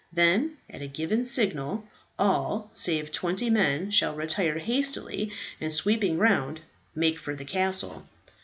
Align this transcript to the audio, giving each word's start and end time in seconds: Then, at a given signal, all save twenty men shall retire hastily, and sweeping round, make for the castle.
Then, 0.11 0.57
at 0.67 0.81
a 0.81 0.87
given 0.87 1.23
signal, 1.23 1.87
all 2.17 2.71
save 2.73 3.11
twenty 3.11 3.51
men 3.51 3.91
shall 3.91 4.15
retire 4.15 4.57
hastily, 4.57 5.31
and 5.59 5.71
sweeping 5.71 6.17
round, 6.17 6.61
make 6.95 7.19
for 7.19 7.35
the 7.35 7.45
castle. 7.45 8.07